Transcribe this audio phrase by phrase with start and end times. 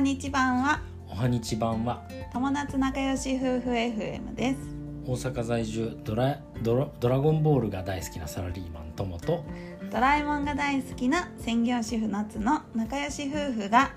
[0.00, 0.80] はにち版は。
[1.10, 2.02] おはにち版は。
[2.32, 4.58] 友達仲良し夫婦 FM です。
[5.04, 9.44] 大阪在住ドラドラドラゴンボールが大好きなサラリーマン友と。
[9.92, 13.90] ドラえもんが大好きな専業主婦夏の仲良し夫婦が。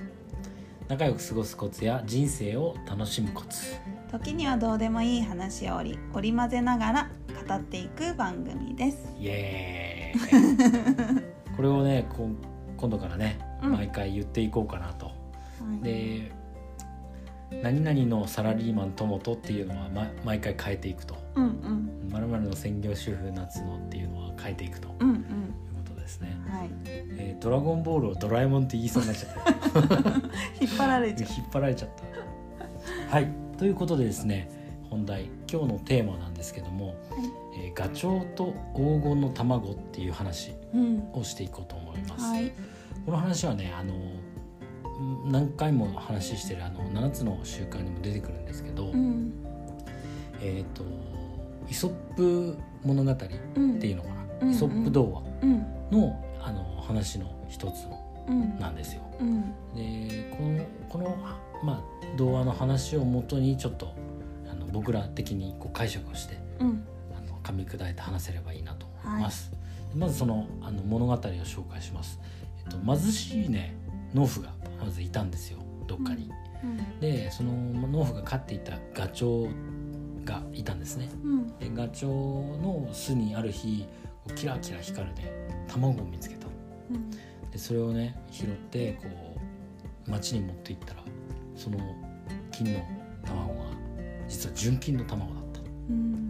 [0.89, 3.77] 仲良く過ごすコツや人生を楽しむコツ。
[4.11, 7.09] 時にはどうでもいい話を織り織り交ぜながら
[7.47, 8.97] 語っていく番組です。
[9.21, 11.23] イエーイ。
[11.55, 12.35] これをねこん
[12.75, 13.71] 今度からね、うん。
[13.71, 15.12] 毎回言っていこうかなと
[15.63, 15.83] はい。
[15.83, 16.31] で
[17.61, 21.15] 何々のサラリーマン友とっていうのは、ま、毎回変えていくと。
[21.35, 22.09] うんうん。
[22.11, 24.87] まるの専業主婦夏のっていうのは変えていくと。
[24.87, 25.09] いううん。
[25.09, 25.23] うん
[25.85, 26.69] ことですね、はい。
[26.85, 29.99] えードラゴンボールをドラえもんって言いそうになっちゃった。
[30.61, 31.29] 引っ張られちゃう。
[31.37, 31.89] 引っ張られちゃっ
[33.09, 33.15] た。
[33.15, 33.27] はい。
[33.57, 34.49] ということでですね
[34.89, 35.29] 本題。
[35.51, 36.95] 今日のテーマなんですけども、
[37.57, 41.03] えーガチョウと黄金の卵っていう話うん。
[41.13, 42.51] をしていこうと思います、はい。
[43.05, 44.01] この話はねあのうん
[45.25, 49.33] 何回も話してるあの7つの習慣にも出てくるんですけど、うん。
[50.41, 50.83] えっ、と
[51.69, 54.51] イソップ物語ってうんいうのかな、うん。
[54.51, 55.59] イソップ童話うん。
[55.91, 57.87] のあの話の一つ
[58.59, 59.01] なんですよ。
[59.19, 59.53] うん。
[59.75, 61.17] でこのこの、
[61.63, 61.81] まあ、
[62.17, 63.93] 童話の話をもとにちょっと
[64.49, 66.85] あの僕ら的にこう解釈をしてうん。
[67.15, 69.51] あの噛み砕いて話せればいいなと思います。
[69.93, 72.19] でまずそのあの物語を紹介します。
[72.65, 73.75] えっと、貧しいね
[74.13, 76.29] 農夫がまずいたんですよどっかに。
[76.63, 76.99] うん。
[76.99, 77.53] でその
[77.87, 81.09] 農夫が飼っていたガチョウがいたんですね。
[81.23, 81.59] うん。
[81.59, 83.87] でガチョウの巣にある日
[84.35, 86.47] キラキラ光るね卵を見つけた。
[86.91, 87.11] うん。
[87.51, 89.07] でそれをね拾ってこ
[90.07, 91.03] う町に持って行ったら
[91.55, 91.77] その
[92.51, 92.79] 金の
[93.25, 93.59] 卵が
[94.27, 96.29] 実は純金の卵だった、うん。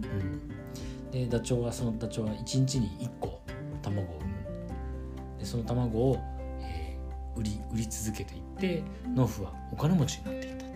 [1.10, 3.40] でダチョウはそのダチョウは1日に1個
[3.82, 4.34] 卵を産む。
[5.38, 6.33] でその卵を、えー
[7.36, 8.82] 売り売り続けていって
[9.14, 10.68] 農夫はお金持ちになっていったっ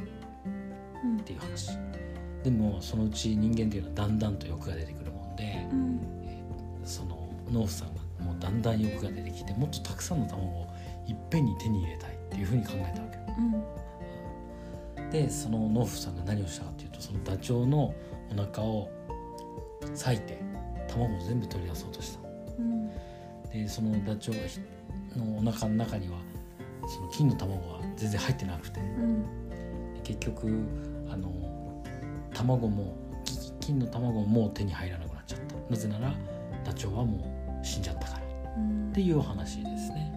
[1.05, 1.78] うんていう話。
[2.43, 6.00] でもそのうち人間っていうのはだんだんと欲が出てくるもんでうん
[6.84, 10.66] その農夫さんがもうだんだん欲が出てきてもっとたくさんの卵を
[11.06, 13.19] いっぺんに手に入れたいっていうふうに考えたわけ
[15.03, 15.11] うん。
[15.11, 17.94] でその農夫さんが何をしたかっていうとそのダチョウの
[18.31, 18.91] お腹を
[19.82, 20.38] 裂いて
[20.88, 22.28] 卵を全部取り出そうとした。
[22.59, 22.91] うん。
[23.50, 24.34] でそのダチョ
[25.16, 26.19] ウのお腹の中には
[26.88, 28.81] その金の卵は全然入ってなくて。
[28.81, 29.22] うん。
[29.94, 30.49] で結局
[31.10, 31.31] あの
[32.34, 35.54] 卵もき金の卵ももう手に入らなくなっちゃった。
[35.71, 36.15] なぜなら
[36.65, 38.22] ダチョウはもう死んじゃったから。
[38.56, 38.91] うん。
[38.91, 40.12] っていうお話ですね。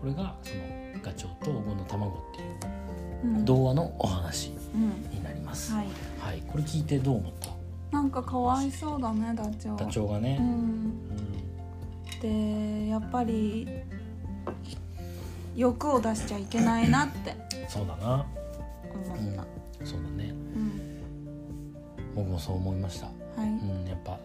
[0.00, 0.60] これがその
[1.02, 2.44] ガチョウと黄金の卵ってい
[3.30, 3.44] ううん。
[3.44, 5.10] 童話のお話うん。
[5.10, 5.86] になります、はい。
[6.20, 7.48] はい、これ聞いてどう思った？
[7.92, 10.36] なんかかわいそうだねダチョウダチョウがね。
[10.40, 10.46] う、ん。
[10.46, 12.20] うん。
[12.20, 13.66] でやっぱり
[15.56, 17.34] 欲を出しちゃいけないなって。
[17.68, 18.26] そうだな。
[18.92, 19.86] 思った。
[19.86, 20.30] そうだね。
[20.30, 20.96] うん。
[22.14, 23.42] 僕もそう思いました、はい。
[23.42, 24.18] うん、やっぱ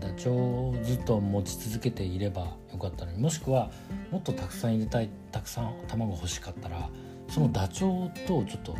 [0.00, 3.70] ダチョウをずっと持ち続けていればよかったのにもしくは
[4.10, 6.88] もっとたくさん入れたいたくさん卵欲しかったら
[7.28, 8.76] そのダチョウとちょっと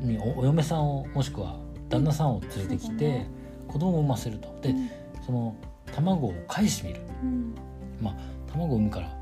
[0.00, 1.58] におお嫁さんをもしくは
[1.88, 3.30] 旦那さんを連れてきて、そうだね。
[3.68, 4.56] 子供を産ませると。
[4.62, 4.90] でうん。
[5.26, 5.56] その
[5.92, 7.00] 卵を返してみる。
[7.22, 7.54] うん。
[8.00, 8.14] まあ
[8.52, 9.16] 卵を産むから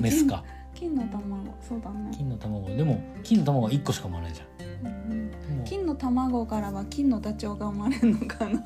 [0.00, 0.42] メスか
[0.82, 2.10] 金の卵そうだね。
[2.12, 2.68] 金の卵。
[2.74, 4.86] でも金の卵は1個しか産まないじゃん。
[4.86, 5.30] うん
[5.64, 8.62] 金の卵からは金のダチョウが生まれるのかな。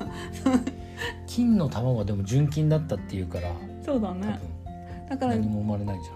[1.27, 3.51] 金の卵はでも純金だったっていうから
[3.83, 4.39] 多そうだね。
[4.65, 6.13] 分だから何も生まれないんじゃ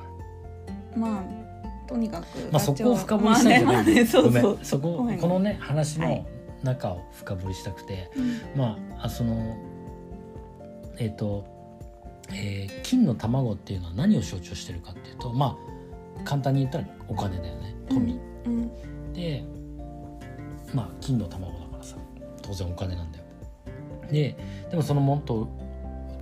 [0.99, 1.13] ない？
[1.13, 3.93] まあとにかくまあそこを深掘りしたいんじゃない、まあね。
[3.93, 6.25] ごめそうんそここのね話のはい。
[6.63, 8.59] 中を深掘りしたくて、うん。
[8.59, 9.55] まああその
[10.97, 11.45] えっ、と、
[12.33, 15.70] えー金の卵っていうのは何を象徴してるかっていうとまあ
[16.23, 19.13] 簡単に言ったらお金だよね富、うん。
[19.13, 19.43] で
[20.73, 21.97] まあ金の卵だからさ
[22.41, 23.25] 当然お金なんだよ。
[24.09, 24.35] で
[24.69, 25.47] でもそのもっと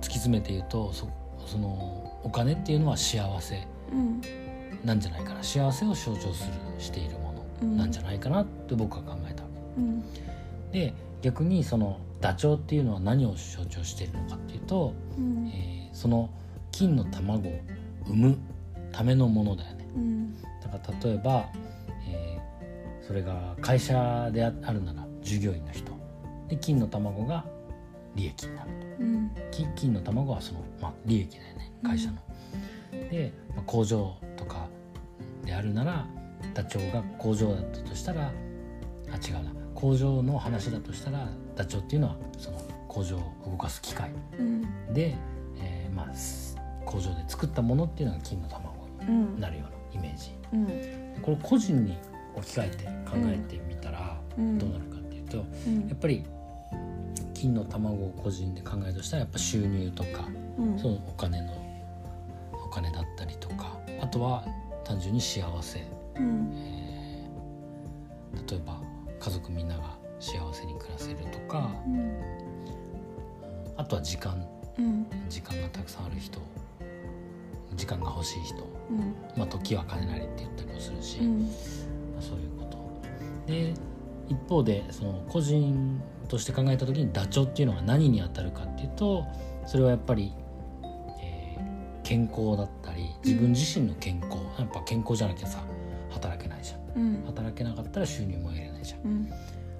[0.00, 1.08] き詰めて言うとそ
[1.46, 4.20] そのお金っていうのは幸せうん。
[4.84, 5.42] なんじゃないかな。
[5.42, 9.42] 幸せを象徴するしているものなんじゃないかなって僕は考えた。
[9.42, 10.02] わうん。
[10.72, 15.48] けで逆にそのダチョウっていうのは何を象徴しているのかっていうと、うん。
[15.48, 16.30] えーその
[16.70, 17.60] 金の卵を
[18.06, 18.38] 産む
[18.92, 20.36] ためのものだよねうん。
[20.36, 21.48] だから例えば、
[22.08, 22.40] えー
[23.10, 25.90] それが会社でああるなら従業員の人。
[26.46, 27.44] で金の卵が
[28.14, 28.70] 利益になる。
[29.00, 29.30] うん。
[29.50, 32.18] き金の卵はその、まあ、利益だよね会社の。
[33.10, 34.68] で、まあ、工場とか
[35.44, 36.06] であるなら
[36.54, 38.30] ダチョウが工場だったとしたら
[39.10, 39.52] あ違うな。
[39.74, 44.12] 工場の話だとしたらダチョウっていうのはその工場を動かす機械。
[44.38, 44.62] うん。
[44.94, 45.16] で、
[45.58, 50.32] えーまあ、す工場で作ったものっていうのが金の卵うんになるようなイメージ。
[50.52, 51.22] うん。
[51.22, 51.96] これ個人に
[52.34, 54.58] 置き換えて考えてみたらうん。
[54.58, 55.88] どうなるかっていうと、うん。
[55.88, 56.24] やっぱり
[57.34, 60.28] 金の卵を個人で考えるとしたらやっぱ収入とか
[60.58, 60.78] うん。
[60.78, 61.52] そのお金の
[62.52, 64.44] お金だったりとかあとは
[64.84, 65.80] 単純に幸せ、
[66.16, 66.52] うん。
[66.54, 67.00] えー
[68.48, 68.80] 例えば
[69.18, 72.20] 家族みんなが幸せに暮らせるとかうん。
[73.76, 74.46] あとは時間。
[74.78, 75.06] うん。
[75.28, 76.40] 時間がたくさんある人
[77.80, 78.56] 時間が欲しい人、
[78.90, 79.14] うん。
[79.36, 81.40] まあ、時は金なりって言ったりもするし、うん。
[81.42, 81.48] ま
[82.18, 83.50] あそういうこと。
[83.50, 83.74] で
[84.28, 89.26] 一方でその個人として考えた時にダチョウっていうのが何に当たるかっていうと
[89.66, 90.32] それはやっぱり、
[91.20, 91.70] えー
[92.02, 95.62] 健康だったり自分自身の健康、やっぱ健康じゃなきゃさ
[96.10, 97.02] 働けないじゃん。
[97.02, 97.24] うん。
[97.26, 99.00] 働けなかったら収入も得れないじゃん。
[99.02, 99.32] うん。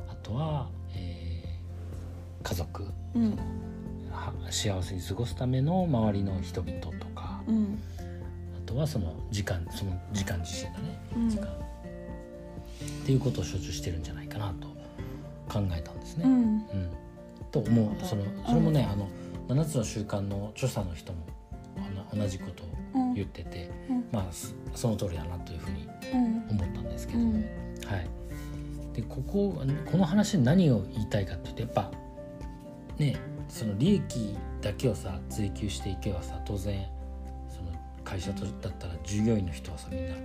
[0.08, 2.86] あとは、えー家族。
[3.14, 3.36] うん。
[4.12, 7.78] は幸せに過ごすための周りの人々とかうん。
[7.88, 7.89] あ
[8.70, 11.28] とはその時間その時間自身だねうん。
[11.28, 11.50] 時間、っ
[13.04, 14.68] ていうことを象徴してるんじゃないかなと
[15.52, 16.24] 考えたんですね。
[16.24, 16.32] うん。
[16.32, 16.90] うん。
[17.50, 18.04] と思う。
[18.04, 19.08] そのそれもね、うんあの
[19.48, 21.26] 7つの習慣の著者の人も
[22.14, 23.14] 同じことをうん。
[23.14, 24.04] 言ってて、うん。
[24.12, 26.60] まあそその通りだなというふうにうん。
[26.60, 27.40] 思ったんですけども、うん。
[27.86, 28.08] はい。
[28.94, 31.90] でこここの話に何を言いたいかっていうとやっぱ
[32.98, 33.16] ね
[33.48, 36.86] その利益だけをさ追求していけばさ当然
[38.10, 40.16] 会社とだったら従業員の人はさみんな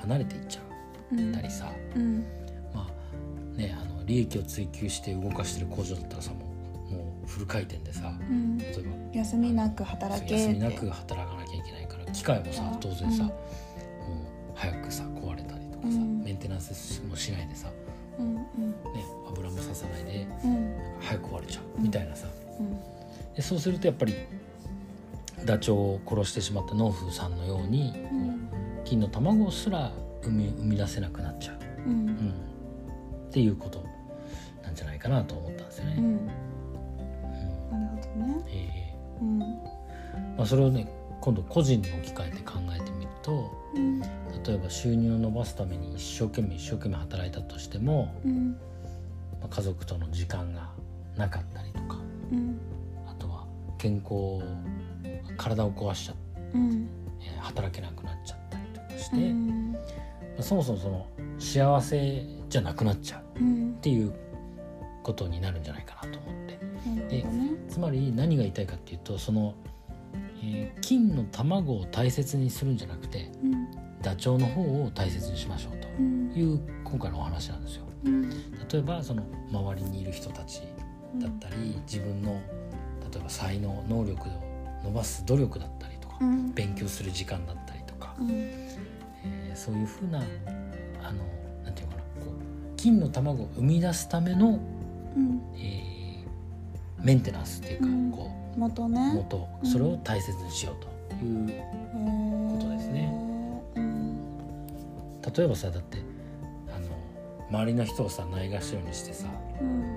[0.00, 1.32] 離れていっちゃう。
[1.34, 2.24] たりさ、うん。
[2.74, 6.38] まあねあの利益を追求して動かしてる工場だったらさも
[6.90, 8.56] うもうフル回転でさうん。
[8.56, 8.72] 例え
[9.12, 13.18] ば休みなく働け休みなく働かなきゃいけないから機械もさあ当然さ、うん。
[13.18, 13.28] もう
[14.54, 16.24] 早くさ壊れたりとかさ、うん。
[16.24, 17.68] メンテナンスもしないでさ、
[18.18, 18.36] うん。
[18.36, 18.42] ね、
[19.28, 20.74] 油もささないでうん。
[20.98, 21.82] 早く壊れちゃううん。
[21.84, 22.26] みたいなさ、
[22.58, 22.78] うん。
[23.34, 24.14] でそうするとやっぱり
[25.44, 28.48] ダチョウを殺してしまった農夫さんのようにうん。
[28.84, 29.92] 金の卵すら
[30.22, 32.08] 生み生み出せなくなっちゃう、うん。
[32.08, 32.34] うん、
[33.28, 33.84] っていうこと
[34.62, 35.94] なんじゃないかなと思ったんですよね。
[35.98, 36.04] うん。
[36.04, 36.26] うん。
[37.70, 38.44] なるほどね。
[38.48, 39.42] えうん。
[39.42, 39.46] ー
[40.36, 40.88] まあ、それをね
[41.20, 44.00] 今度個人に置き換えて考えてみるとうん。
[44.00, 48.52] 例えば収入を伸ばすために一生懸命一生懸命働いたとしても、うん。
[49.40, 50.70] まあ、家族との時間が
[51.16, 51.96] なかったりとか
[52.32, 52.58] うん。
[53.06, 53.46] あとは
[53.78, 54.44] 健康
[55.36, 56.88] 体を壊しちゃって、うん。
[57.20, 59.76] えー働けなくなっちゃったりとかして、まうん。
[60.38, 61.06] あそもそもその
[61.38, 64.12] 幸せじゃなくなっちゃううんっていう
[65.02, 66.58] ことになるんじゃないかなと思って。
[66.88, 67.50] なるほどね。
[67.68, 69.54] つまり何が言いたいかっていうとその、
[70.42, 73.70] えー金の卵を大切にするんじゃなくてうん。
[74.02, 76.30] ダチョウの方を大切にしましょううん。
[76.30, 77.84] という今回のお話なんですよ。
[78.04, 78.30] うん。
[78.30, 80.62] 例えばその周りにいる人たち
[81.18, 82.32] だったり自分の
[83.12, 84.43] 例えば才能能力を
[84.84, 86.52] 伸ばす努力だったりとかうん。
[86.54, 88.30] 勉強する時間だったりとか、うん。
[88.30, 90.22] えーそういうふうなあ
[91.12, 91.24] の
[91.64, 94.58] なんていうのかなこう金の卵を生み出すための、
[95.16, 95.40] うん。
[95.56, 98.10] えーメンテナンスっていうか、うん。
[98.12, 99.14] こ元うね。
[99.14, 99.70] 元うん。
[99.70, 100.88] それを大切にしようと。
[101.24, 101.46] いう、
[102.50, 103.12] ことですね。
[103.76, 104.16] うん。
[105.20, 105.98] 例えばさだって
[106.74, 106.88] あの
[107.50, 109.26] 周りの人をさないがしろにしてさ
[109.60, 109.96] うん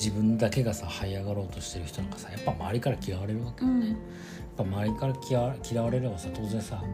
[0.00, 3.86] 自分だけがさ這い上がろうとしてる人なんかさやっぱ周りから嫌われるわけよね。
[3.86, 3.92] うん。
[3.92, 3.98] やっ
[4.56, 6.84] ぱ周りから嫌わ嫌われればさ当然さやっ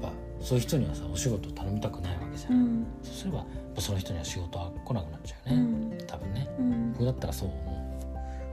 [0.00, 2.82] ぱそういう人にはさお仕事を頼みたくないわけじゃ、うん。
[2.82, 3.44] んそうすれば
[3.78, 5.98] その人には仕事は来なくなっちゃうね、ん。
[6.06, 6.48] 多分ね。
[6.56, 6.92] うん。
[6.92, 7.98] 僕だったらそう思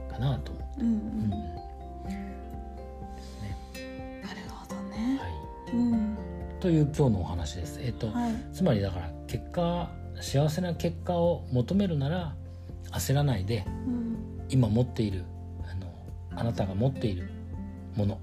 [0.08, 0.86] うかなと思う、うん。
[0.86, 1.30] うん。
[1.30, 1.42] なる
[4.50, 5.20] ほどね。
[5.22, 5.28] は
[5.72, 6.18] い、うん。
[6.58, 7.78] という今日のお話です。
[7.80, 8.32] えっ、と、はい。
[8.52, 9.88] つまりだから結果
[10.20, 12.34] 幸せな結果を求めるなら
[12.92, 14.16] 焦らないでうん。
[14.48, 15.24] 今持っている
[15.70, 15.92] あの
[16.40, 17.28] あなたが持っている
[17.96, 18.20] もの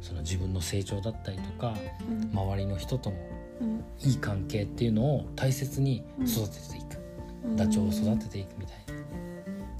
[0.00, 1.74] その自分の成長だったりとか
[2.08, 2.30] うん。
[2.32, 3.16] 周りの人との
[3.60, 3.84] うん。
[4.00, 8.82] いい関係っていうのを大切に育てていく、ダチョウを育てていくみたいな。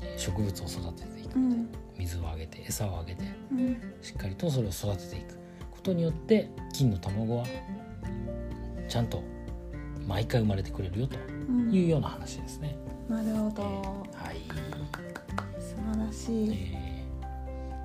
[0.03, 1.69] えー植物を育てていくうん。
[1.99, 3.23] 水をあげて餌をあげて
[3.53, 3.77] うん。
[4.01, 5.35] しっかりとそれを育てていく。
[5.71, 7.45] ことによって金の卵は
[8.89, 9.23] ちゃんと
[10.07, 12.77] 毎回生まれてくれるよとうんいうような話ですね。
[13.09, 13.63] なるほど。
[13.63, 14.41] はい、
[15.61, 16.51] 素晴らしい。
[16.73, 16.87] えー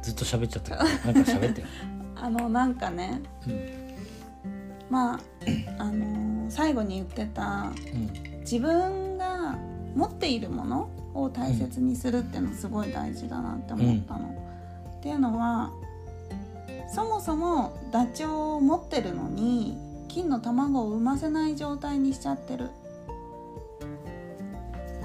[0.01, 1.67] ずっと喋っちゃったけどなんか喋ってよ。
[2.17, 3.59] あのなんかねうん。
[4.89, 5.19] まあ
[5.77, 8.09] あのー最後に言ってたうん。
[8.41, 9.55] 自分が
[9.95, 14.35] 持っているものを大切にするっていうのすごい大事だなって思ったの。
[14.97, 15.71] っていうのは
[16.93, 22.69] そもそもダチョウを持ってるのに金の卵を産ませない状態にしちゃってる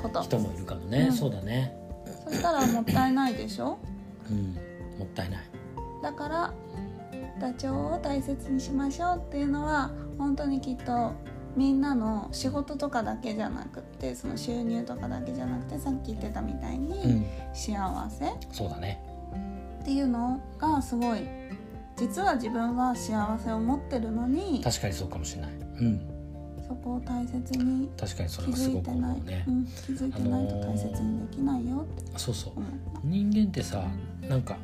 [0.08, 0.22] こと。
[0.22, 1.12] 人もいるかもね、うん。
[1.12, 1.76] そうだね。
[2.26, 3.78] そしたらもったいないでしょ？
[4.30, 4.54] うん、
[4.98, 5.40] もったいない。
[6.02, 6.54] だから
[7.40, 11.12] ダチョウを大切にしましょうっていうのは本当にきっと
[11.56, 17.26] みんなの仕事とかだけじゃなくてその収入とかだけじゃなくてさっき言ってたみたいに、うん。
[17.54, 18.24] 幸せ？
[18.52, 19.02] そうだね。
[19.80, 21.20] っていうのがすごい。
[21.96, 25.50] 実は自分は幸せを持ってるのに確かにそうかもしれない。
[25.52, 26.15] うん
[26.68, 32.18] そこを大切に確かにそ気れはすごくづいてない、思うねうん、気づいてないと大切にできないよって。
[32.18, 32.52] そうそう。
[32.56, 32.70] 思う、
[33.04, 33.84] 人間ってさ
[34.28, 34.56] なんか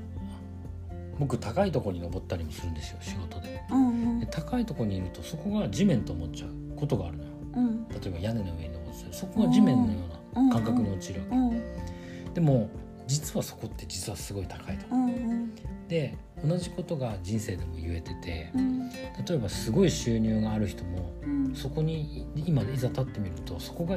[1.18, 3.62] 僕高いところに登ったりもするんですよ仕事で。
[3.70, 7.30] うんで高いところにいるとそこが地面と思っちゃうことがあるのよ。
[7.54, 7.66] うん。
[7.66, 9.98] うん例えば屋根の上に登ってそこが地面のよ
[10.34, 11.38] うな感覚に陥るわけ、う
[12.30, 12.34] ん。
[12.34, 12.68] でも
[13.06, 14.96] 実はそこって実はすごい高いとこ。
[14.96, 15.54] うんうん。
[15.88, 18.88] で同じことが人生でも言えててうん。
[18.88, 18.96] 例
[19.34, 23.96] えばすごい収入がある人もうんそこに今いざ立ってみるとそこが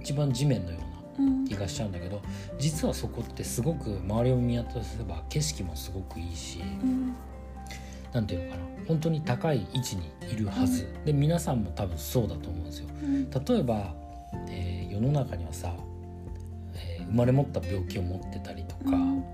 [0.00, 0.80] 一番地面のよう
[1.22, 1.44] なうん。
[1.44, 2.20] 気がしちゃうんだけど
[2.58, 7.14] 実はそこってすごく周りを見渡せば景色もすごくいいしうん。
[8.12, 12.88] 何ていうのかな本当に高い位置にいるはず、で皆さんも多分そうだと思うんですよ。
[13.02, 13.30] うん。
[13.30, 13.94] 例えば、
[14.48, 15.74] えー世の中にはさ、
[16.74, 19.24] えー生まれ持った病気を持ってたりとか、うん。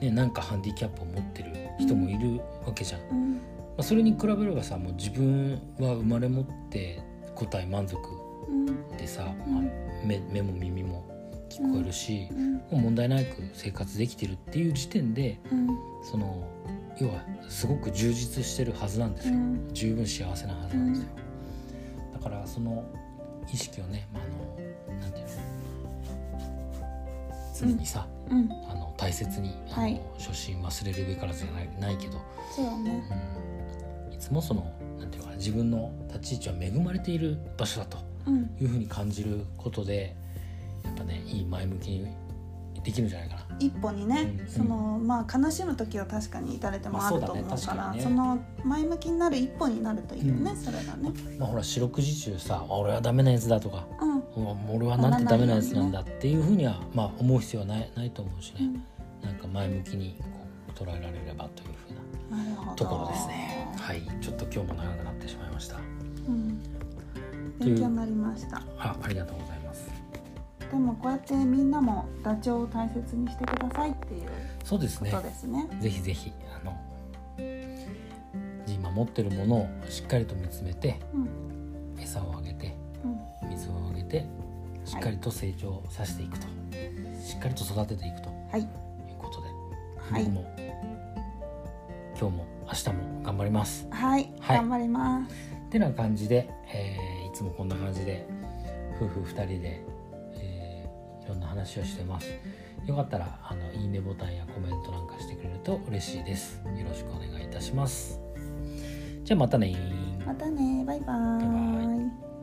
[0.00, 3.00] ね、なんかハンディキャップを持ってる人もいるわけじゃん。
[3.00, 3.40] まうん
[3.78, 7.02] あ、それに比べればさもう自分は生まれ持って
[7.34, 7.98] 答え満足
[8.48, 8.88] うん。
[8.96, 9.54] でさ、うん。
[9.54, 9.62] まあ、
[10.04, 11.04] 目目も耳も
[11.48, 12.54] 聞こえるし、うん。
[12.54, 15.68] もう問題なく生活できてるっていう時点でうん。
[16.02, 16.48] その
[17.00, 19.68] 要はすごく充実してるはずなんですよ、うん。
[19.72, 21.08] 十分幸せなはずなんですよ、
[22.12, 22.84] だからその
[23.52, 25.32] 意識をね、まあ、あのなんていうの
[27.58, 28.48] 常にさ、うん。
[28.68, 30.00] あの大切にあの、はい。
[30.18, 32.20] 初心忘れるべからずじゃないないけど、
[32.54, 33.04] そうだね。
[34.08, 34.14] うん。
[34.14, 38.50] いつもそのなんていうのかな自分の立ち位置は恵まれている場所だとうん。
[38.60, 40.16] いうふうに感じることで
[40.84, 42.06] やっぱねいい前向きに
[42.82, 43.40] できるんじゃないかな。
[43.60, 48.44] 一歩にね、うんそのまあ悲しむ時は確かに誰でもあると思うまあそうから、だね確かにね。
[48.44, 51.12] その前向きになる一歩になるといいよね、うんそれがね。
[51.38, 59.28] まあ、ほら四六時中さあ俺はダメなやつだとかうんうん俺はなんてダメなやつなんだっていうふうには、まあ、思う必要はないないと思うしね、うん。
[59.28, 62.74] なんか前向きにこう捉えられればというふうな。
[62.74, 63.68] ところですね。
[63.78, 64.02] はい。
[64.20, 65.76] ちょっと今日も長くなってしまいました。
[65.76, 65.80] う
[66.32, 66.60] ん、
[67.60, 68.56] 勉強になりました。
[68.78, 69.88] あありがとうございます。
[70.70, 74.22] でもこうやってみんなもダチョウを大切にしてくださいっていう
[74.64, 75.12] そうですね。
[75.12, 75.68] ですね。
[75.80, 76.76] ぜひぜひあの
[78.66, 81.28] 今持ってるものをしっかりと見つめてうん。
[82.00, 82.73] 餌をあげて
[84.20, 84.26] て
[84.84, 86.46] しっかりと成長させていくと、
[87.22, 88.28] しっかりと育てていくと。
[88.50, 88.60] はい。
[88.60, 88.68] いう
[89.18, 89.48] ことで、
[90.12, 90.24] はい。
[90.24, 90.54] 僕も
[92.20, 93.86] 今日も明日も頑張ります。
[93.90, 94.56] はい、はい。
[94.58, 95.34] 頑張ります。
[95.66, 98.24] ってな感じで、えーいつもこんな感じで
[99.00, 99.84] 夫婦2人で、
[100.34, 102.28] えーいろんな話をしてます。
[102.86, 106.62] よかったらあのいいねボタンやコメントなんかしてくれると嬉しいです。
[106.64, 108.20] よろしくお願いいたします。
[109.24, 109.74] じゃあまたね
[110.24, 112.33] またね、バイババイバイ。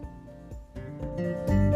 [1.21, 1.70] Bye.